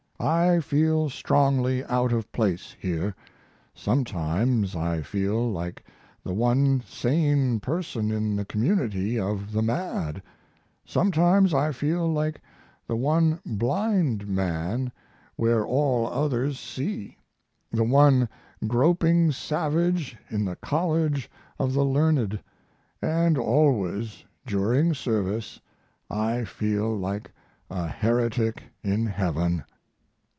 [0.23, 3.15] I feel strongly out of place here.
[3.73, 5.83] Sometimes I feel like
[6.23, 10.21] the one sane person in the community of the mad;
[10.85, 12.39] sometimes I feel like
[12.85, 14.91] the one blind man
[15.37, 17.17] where all others see;
[17.71, 18.29] the one
[18.67, 22.39] groping savage in the college of the learned,
[23.01, 25.59] and always during service
[26.11, 27.31] I feel like
[27.71, 29.63] a heretic in heaven.